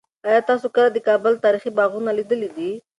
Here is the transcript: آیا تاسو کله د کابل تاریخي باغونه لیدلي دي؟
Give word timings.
آیا 0.27 0.41
تاسو 0.49 0.67
کله 0.75 0.89
د 0.93 0.97
کابل 1.07 1.33
تاریخي 1.45 1.71
باغونه 1.77 2.11
لیدلي 2.17 2.49
دي؟ 2.55 2.71